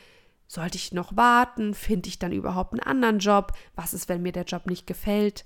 [0.47, 4.33] sollte ich noch warten, finde ich dann überhaupt einen anderen Job, was ist, wenn mir
[4.33, 5.45] der Job nicht gefällt.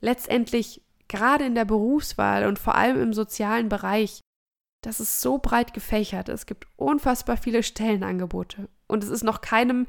[0.00, 4.20] Letztendlich, gerade in der Berufswahl und vor allem im sozialen Bereich,
[4.82, 6.28] das ist so breit gefächert.
[6.28, 8.68] Es gibt unfassbar viele Stellenangebote.
[8.86, 9.86] Und es ist noch keinem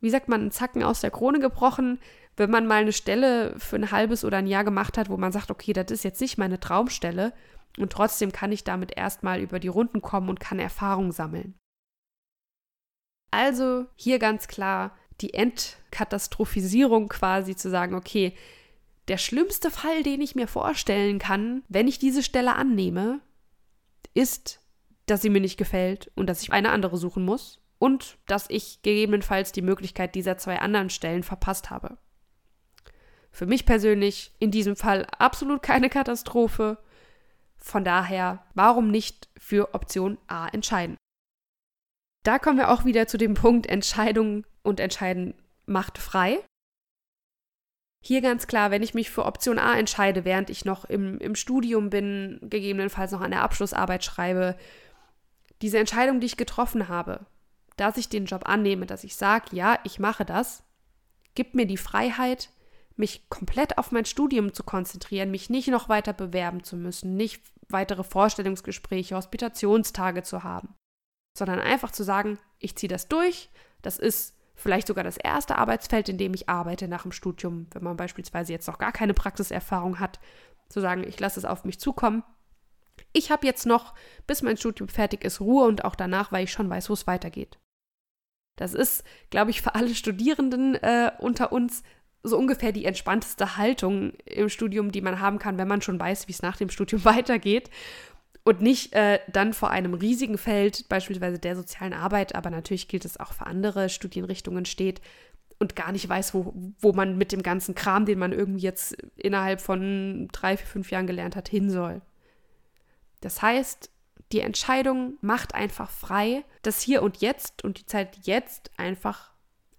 [0.00, 1.98] wie sagt man, einen Zacken aus der Krone gebrochen,
[2.36, 5.32] wenn man mal eine Stelle für ein halbes oder ein Jahr gemacht hat, wo man
[5.32, 7.32] sagt, okay, das ist jetzt nicht meine Traumstelle
[7.78, 11.54] und trotzdem kann ich damit erstmal über die Runden kommen und kann Erfahrung sammeln.
[13.30, 18.36] Also hier ganz klar die Entkatastrophisierung quasi zu sagen, okay,
[19.08, 23.20] der schlimmste Fall, den ich mir vorstellen kann, wenn ich diese Stelle annehme,
[24.14, 24.60] ist,
[25.06, 28.82] dass sie mir nicht gefällt und dass ich eine andere suchen muss und dass ich
[28.82, 31.98] gegebenenfalls die Möglichkeit dieser zwei anderen Stellen verpasst habe.
[33.30, 36.78] Für mich persönlich in diesem Fall absolut keine Katastrophe.
[37.56, 40.96] Von daher, warum nicht für Option A entscheiden?
[42.22, 45.34] Da kommen wir auch wieder zu dem Punkt Entscheidung und Entscheiden
[45.66, 46.42] macht frei.
[48.02, 51.34] Hier ganz klar, wenn ich mich für Option A entscheide, während ich noch im, im
[51.34, 54.56] Studium bin, gegebenenfalls noch an der Abschlussarbeit schreibe,
[55.62, 57.26] diese Entscheidung, die ich getroffen habe,
[57.76, 60.62] dass ich den Job annehme, dass ich sage, ja, ich mache das,
[61.34, 62.50] gibt mir die Freiheit,
[62.96, 67.42] mich komplett auf mein Studium zu konzentrieren, mich nicht noch weiter bewerben zu müssen, nicht
[67.68, 70.74] weitere Vorstellungsgespräche, Hospitationstage zu haben,
[71.36, 73.50] sondern einfach zu sagen, ich ziehe das durch,
[73.82, 77.84] das ist vielleicht sogar das erste Arbeitsfeld, in dem ich arbeite nach dem Studium, wenn
[77.84, 80.18] man beispielsweise jetzt noch gar keine Praxiserfahrung hat,
[80.68, 82.24] zu sagen, ich lasse es auf mich zukommen.
[83.12, 83.94] Ich habe jetzt noch,
[84.26, 87.06] bis mein Studium fertig ist, Ruhe und auch danach, weil ich schon weiß, wo es
[87.06, 87.58] weitergeht.
[88.56, 91.82] Das ist, glaube ich, für alle Studierenden äh, unter uns
[92.22, 96.26] so ungefähr die entspannteste Haltung im Studium, die man haben kann, wenn man schon weiß,
[96.26, 97.70] wie es nach dem Studium weitergeht.
[98.44, 103.04] Und nicht äh, dann vor einem riesigen Feld, beispielsweise der sozialen Arbeit, aber natürlich gilt
[103.04, 105.00] es auch für andere Studienrichtungen steht
[105.58, 108.96] und gar nicht weiß, wo, wo man mit dem ganzen Kram, den man irgendwie jetzt
[109.16, 112.02] innerhalb von drei, vier, fünf Jahren gelernt hat, hin soll.
[113.20, 113.90] Das heißt,
[114.32, 119.32] die Entscheidung macht einfach frei, das Hier und Jetzt und die Zeit jetzt einfach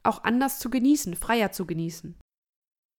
[0.03, 2.17] auch anders zu genießen, freier zu genießen.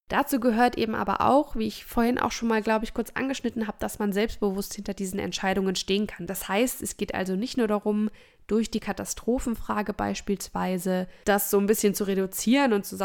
[0.08, 3.66] Dazu gehört eben aber auch, wie ich vorhin auch schon mal, glaube ich, kurz angeschnitten
[3.66, 6.26] habe, dass man selbstbewusst hinter diesen Entscheidungen stehen kann.
[6.26, 8.08] Das heißt, es geht also nicht nur darum,
[8.46, 12.96] durch die Katastrophenfrage beispielsweise das so ein bisschen zu reduzieren und zu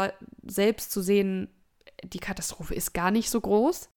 [0.42, 1.50] selbst zu sehen,
[2.02, 3.90] die Katastrophe ist gar nicht so groß,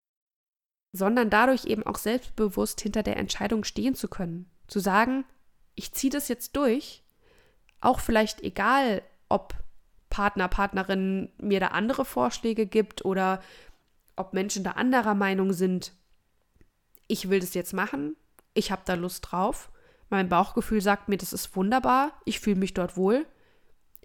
[0.92, 4.50] sondern dadurch eben auch selbstbewusst hinter der Entscheidung stehen zu können.
[4.68, 5.26] Zu sagen,
[5.76, 7.04] ich ziehe das jetzt durch,
[7.82, 9.54] auch vielleicht egal, ob
[10.10, 13.42] Partner, Partnerin mir da andere Vorschläge gibt oder
[14.16, 15.94] ob Menschen da anderer Meinung sind.
[17.08, 18.16] Ich will das jetzt machen,
[18.54, 19.70] ich habe da Lust drauf,
[20.10, 23.28] mein Bauchgefühl sagt mir, das ist wunderbar, ich fühle mich dort wohl,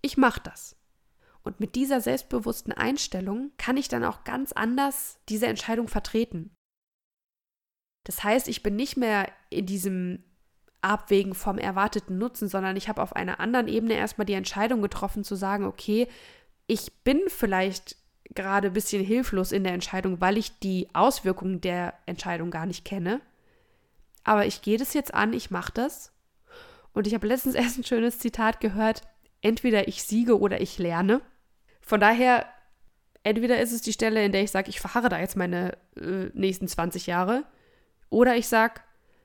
[0.03, 0.77] ich mache das.
[1.43, 6.55] Und mit dieser selbstbewussten Einstellung kann ich dann auch ganz anders diese Entscheidung vertreten.
[8.05, 10.25] Das heißt, ich bin nicht mehr in diesem
[10.81, 15.23] Abwägen vom erwarteten Nutzen, sondern ich habe auf einer anderen Ebene erstmal die Entscheidung getroffen
[15.23, 16.09] zu sagen, okay,
[16.67, 17.97] ich bin vielleicht
[18.35, 22.85] gerade ein bisschen hilflos in der Entscheidung, weil ich die Auswirkungen der Entscheidung gar nicht
[22.85, 23.21] kenne.
[24.25, 26.13] Aber ich gehe das jetzt an, ich mache das.
[26.93, 29.03] Und ich habe letztens erst ein schönes Zitat gehört,
[29.41, 31.21] entweder ich siege oder ich lerne.
[31.81, 32.47] Von daher,
[33.23, 36.31] entweder ist es die Stelle, in der ich sage, ich verharre da jetzt meine äh,
[36.33, 37.45] nächsten 20 Jahre,
[38.13, 38.81] oder ich sage,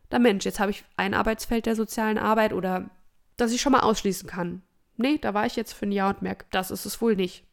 [0.10, 2.90] da Mensch, jetzt habe ich ein Arbeitsfeld der sozialen Arbeit oder
[3.36, 4.64] dass ich schon mal ausschließen kann.
[4.96, 7.44] Nee, da war ich jetzt für ein Jahr und merke, das ist es wohl nicht.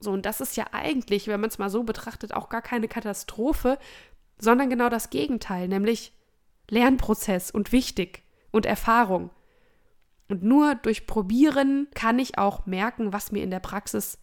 [0.00, 2.88] So, und das ist ja eigentlich, wenn man es mal so betrachtet, auch gar keine
[2.88, 3.78] Katastrophe,
[4.38, 6.12] sondern genau das Gegenteil, nämlich
[6.70, 9.30] Lernprozess und wichtig und Erfahrung.
[10.28, 14.18] Und nur durch Probieren kann ich auch merken, was mir in der Praxis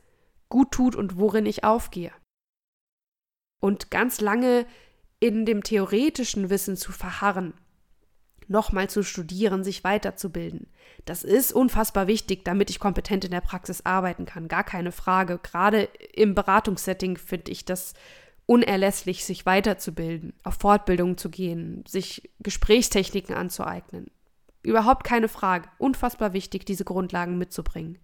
[0.49, 2.11] gut tut und worin ich aufgehe.
[3.59, 4.65] Und ganz lange
[5.22, 7.53] in dem theoretischen Wissen zu verharren,
[8.47, 10.67] nochmal zu studieren, sich weiterzubilden.
[11.05, 15.39] Das ist unfassbar wichtig, damit ich kompetent in der Praxis arbeiten kann, gar keine Frage.
[15.41, 17.93] Gerade im Beratungssetting finde ich das
[18.47, 24.09] unerlässlich, sich weiterzubilden, auf Fortbildungen zu gehen, sich Gesprächstechniken anzueignen.
[24.63, 25.69] Überhaupt keine Frage.
[25.78, 27.99] Unfassbar wichtig, diese Grundlagen mitzubringen.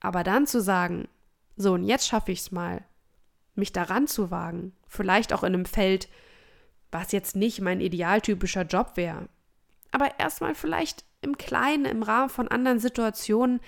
[0.00, 1.08] Aber dann zu sagen,
[1.56, 2.84] so und jetzt schaffe ich es mal,
[3.54, 6.08] mich daran zu wagen, vielleicht auch in einem Feld,
[6.92, 9.28] was jetzt nicht mein idealtypischer Job wäre.
[9.90, 13.60] Aber erstmal vielleicht im Kleinen, im Rahmen von anderen Situationen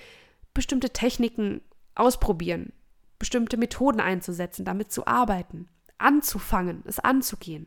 [0.53, 1.61] bestimmte Techniken
[1.95, 2.72] ausprobieren,
[3.18, 5.68] bestimmte Methoden einzusetzen, damit zu arbeiten,
[5.99, 7.66] anzufangen, es anzugehen.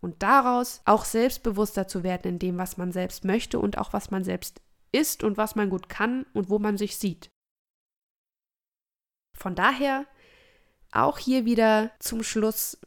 [0.00, 4.10] Und daraus auch selbstbewusster zu werden in dem, was man selbst möchte und auch was
[4.10, 4.60] man selbst
[4.92, 7.30] ist und was man gut kann und wo man sich sieht.
[9.34, 10.06] Von daher
[10.92, 12.78] auch hier wieder zum Schluss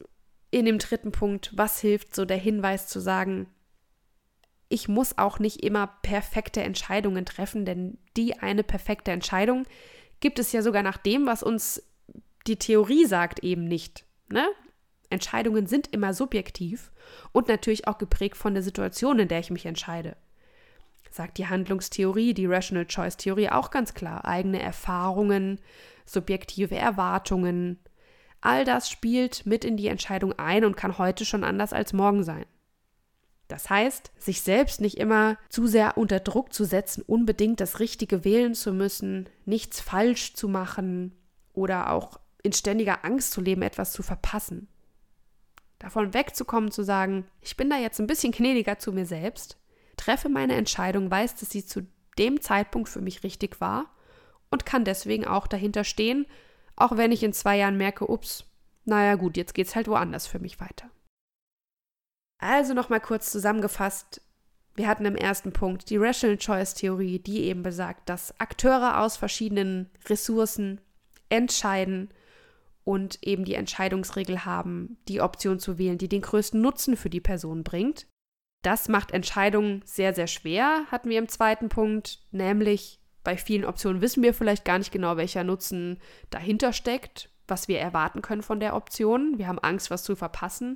[0.51, 3.47] in dem dritten Punkt, was hilft so der Hinweis zu sagen,
[4.69, 9.65] ich muss auch nicht immer perfekte Entscheidungen treffen, denn die eine perfekte Entscheidung
[10.19, 11.81] gibt es ja sogar nach dem, was uns
[12.45, 14.05] die Theorie sagt, eben nicht.
[14.29, 14.47] Ne?
[15.09, 16.91] Entscheidungen sind immer subjektiv
[17.31, 20.15] und natürlich auch geprägt von der Situation, in der ich mich entscheide.
[21.09, 24.25] Sagt die Handlungstheorie, die Rational Choice Theorie auch ganz klar.
[24.25, 25.59] Eigene Erfahrungen,
[26.05, 27.79] subjektive Erwartungen,
[28.41, 32.23] all das spielt mit in die Entscheidung ein und kann heute schon anders als morgen
[32.23, 32.45] sein.
[33.47, 38.23] Das heißt, sich selbst nicht immer zu sehr unter Druck zu setzen, unbedingt das Richtige
[38.23, 41.15] wählen zu müssen, nichts falsch zu machen
[41.53, 44.67] oder auch in ständiger Angst zu leben, etwas zu verpassen.
[45.79, 49.57] Davon wegzukommen, zu sagen, ich bin da jetzt ein bisschen gnädiger zu mir selbst,
[49.97, 51.87] treffe meine Entscheidung, weiß, dass sie zu
[52.19, 53.85] dem Zeitpunkt für mich richtig war
[54.51, 56.27] und kann deswegen auch dahinter stehen,
[56.79, 58.45] auch wenn ich in zwei Jahren merke, ups,
[58.85, 60.89] naja gut, jetzt geht's halt woanders für mich weiter.
[62.39, 64.21] Also nochmal kurz zusammengefasst.
[64.75, 69.17] Wir hatten im ersten Punkt die Rational Choice Theorie, die eben besagt, dass Akteure aus
[69.17, 70.79] verschiedenen Ressourcen
[71.27, 72.09] entscheiden
[72.85, 77.19] und eben die Entscheidungsregel haben, die Option zu wählen, die den größten Nutzen für die
[77.19, 78.07] Person bringt.
[78.63, 84.01] Das macht Entscheidungen sehr, sehr schwer, hatten wir im zweiten Punkt, nämlich bei vielen Optionen
[84.01, 85.99] wissen wir vielleicht gar nicht genau, welcher Nutzen
[86.29, 89.37] dahinter steckt, was wir erwarten können von der Option.
[89.37, 90.75] Wir haben Angst, was zu verpassen.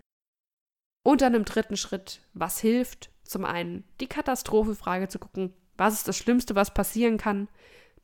[1.03, 3.11] Und dann im dritten Schritt, was hilft?
[3.23, 7.47] Zum einen die Katastrophenfrage zu gucken, was ist das Schlimmste, was passieren kann?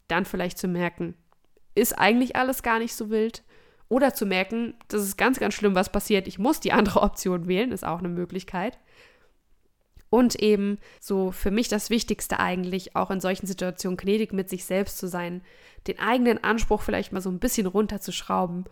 [0.08, 1.16] Dann vielleicht zu merken,
[1.76, 3.44] ist eigentlich alles gar nicht so wild?
[3.90, 7.48] Oder zu merken, das ist ganz, ganz schlimm, was passiert, ich muss die andere Option
[7.48, 8.78] wählen, ist auch eine Möglichkeit.
[10.10, 14.66] Und eben so für mich das Wichtigste eigentlich, auch in solchen Situationen gnädig mit sich
[14.66, 15.41] selbst zu sein,
[15.88, 18.66] den eigenen Anspruch vielleicht mal so ein bisschen runterzuschrauben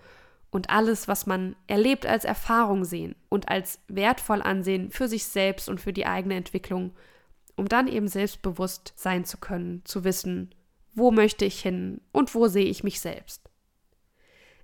[0.49, 5.69] und alles, was man erlebt, als Erfahrung sehen und als wertvoll ansehen für sich selbst
[5.69, 6.93] und für die eigene Entwicklung,
[7.55, 10.53] um dann eben selbstbewusst sein zu können, zu wissen,
[10.93, 13.49] wo möchte ich hin und wo sehe ich mich selbst.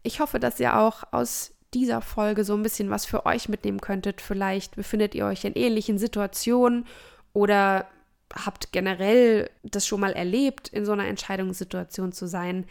[0.04, 3.82] Ich hoffe, dass ihr auch aus dieser Folge so ein bisschen was für euch mitnehmen
[3.82, 4.22] könntet.
[4.22, 6.86] Vielleicht befindet ihr euch in ähnlichen Situationen
[7.34, 7.88] oder
[8.34, 12.66] habt generell das schon mal erlebt, in so einer Entscheidungssituation zu sein.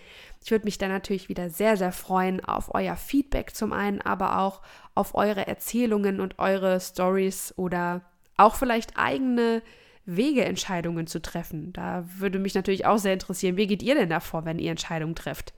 [0.44, 4.40] Ich würde mich dann natürlich wieder sehr, sehr freuen auf euer Feedback zum einen, aber
[4.40, 4.60] auch
[4.94, 8.02] auf eure Erzählungen und eure Stories oder
[8.36, 9.62] auch vielleicht eigene
[10.04, 11.72] Wegeentscheidungen zu treffen.
[11.72, 15.14] Da würde mich natürlich auch sehr interessieren, wie geht ihr denn davor, wenn ihr Entscheidungen
[15.14, 15.54] trefft?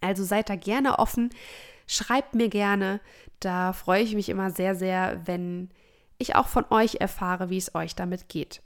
[0.00, 1.30] Also seid da gerne offen,
[1.86, 3.00] schreibt mir gerne.
[3.40, 5.70] Da freue ich mich immer sehr, sehr, wenn
[6.18, 8.62] ich auch von euch erfahre, wie es euch damit geht.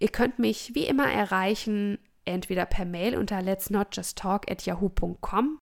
[0.00, 4.66] Ihr könnt mich wie immer erreichen, entweder per Mail unter let's not just talk at
[4.66, 5.58] yahoo.com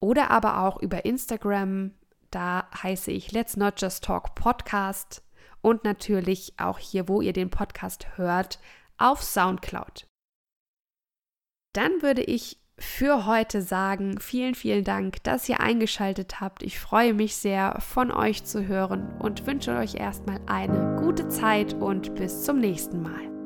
[0.00, 1.94] oder aber auch über Instagram.
[2.30, 5.22] Da heiße ich Let's Not Just Talk Podcast
[5.62, 8.60] und natürlich auch hier, wo ihr den Podcast hört,
[8.98, 10.06] auf Soundcloud.
[11.74, 16.62] Dann würde ich für heute sagen, vielen, vielen Dank, dass ihr eingeschaltet habt.
[16.62, 21.74] Ich freue mich sehr, von euch zu hören und wünsche euch erstmal eine gute Zeit
[21.74, 23.37] und bis zum nächsten Mal.